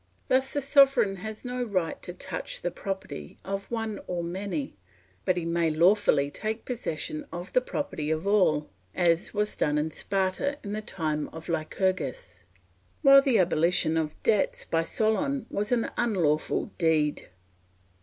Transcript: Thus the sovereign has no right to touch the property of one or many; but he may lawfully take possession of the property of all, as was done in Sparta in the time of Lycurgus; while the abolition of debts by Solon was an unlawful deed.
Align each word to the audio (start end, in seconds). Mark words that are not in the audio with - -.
Thus 0.29 0.51
the 0.53 0.61
sovereign 0.61 1.17
has 1.17 1.45
no 1.45 1.61
right 1.61 2.01
to 2.01 2.11
touch 2.11 2.63
the 2.63 2.71
property 2.71 3.37
of 3.45 3.69
one 3.69 3.99
or 4.07 4.23
many; 4.23 4.73
but 5.25 5.37
he 5.37 5.45
may 5.45 5.69
lawfully 5.69 6.31
take 6.31 6.65
possession 6.65 7.27
of 7.31 7.53
the 7.53 7.61
property 7.61 8.09
of 8.09 8.25
all, 8.25 8.67
as 8.95 9.31
was 9.35 9.55
done 9.55 9.77
in 9.77 9.91
Sparta 9.91 10.57
in 10.63 10.73
the 10.73 10.81
time 10.81 11.27
of 11.27 11.49
Lycurgus; 11.49 12.45
while 13.03 13.21
the 13.21 13.37
abolition 13.37 13.95
of 13.95 14.15
debts 14.23 14.65
by 14.65 14.81
Solon 14.81 15.45
was 15.51 15.71
an 15.71 15.91
unlawful 15.97 16.71
deed. 16.79 17.29